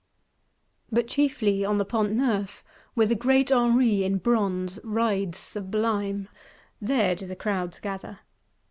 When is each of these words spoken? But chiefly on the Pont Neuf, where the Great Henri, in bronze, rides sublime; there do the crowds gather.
But 0.91 1.05
chiefly 1.07 1.63
on 1.63 1.77
the 1.77 1.85
Pont 1.85 2.11
Neuf, 2.13 2.63
where 2.95 3.05
the 3.05 3.13
Great 3.13 3.51
Henri, 3.51 4.03
in 4.03 4.17
bronze, 4.17 4.79
rides 4.83 5.37
sublime; 5.37 6.27
there 6.81 7.13
do 7.13 7.27
the 7.27 7.35
crowds 7.35 7.79
gather. 7.79 8.21